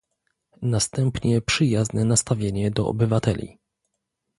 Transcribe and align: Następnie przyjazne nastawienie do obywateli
Następnie 0.61 1.41
przyjazne 1.41 2.05
nastawienie 2.05 2.71
do 2.71 2.87
obywateli 2.87 3.59